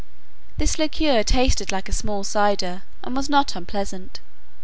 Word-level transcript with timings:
This 0.57 0.79
liquor 0.79 1.21
tasted 1.21 1.71
like 1.71 1.87
a 1.87 1.91
small 1.93 2.23
cider, 2.23 2.81
and 3.03 3.15
was 3.15 3.29
not 3.29 3.55
unpleasant. 3.55 4.19